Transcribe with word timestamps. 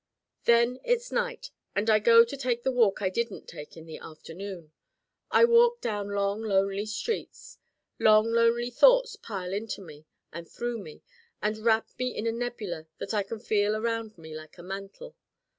Then 0.45 0.79
it's 0.83 1.11
night 1.11 1.51
and 1.75 1.87
I 1.87 1.99
go 1.99 2.25
to 2.25 2.35
take 2.35 2.63
the 2.63 2.71
walk 2.71 3.03
I 3.03 3.09
didn't 3.11 3.47
take 3.47 3.77
in 3.77 3.85
the 3.85 3.99
afternoon. 3.99 4.71
I 5.29 5.45
walk 5.45 5.79
down 5.79 6.09
long 6.09 6.41
lonely 6.41 6.87
streets. 6.87 7.59
Long 7.99 8.25
lonely 8.31 8.71
thoughts 8.71 9.15
pile 9.15 9.53
into 9.53 9.79
me 9.79 10.07
and 10.33 10.49
through 10.49 10.79
me 10.79 11.03
and 11.39 11.59
wrap 11.59 11.87
me 11.99 12.17
in 12.17 12.25
a 12.25 12.31
nebula 12.31 12.87
that 12.97 13.13
I 13.13 13.21
can 13.21 13.37
feel 13.39 13.75
around 13.75 14.17
me 14.17 14.35
like 14.35 14.57
a 14.57 14.63
mantle. 14.63 15.15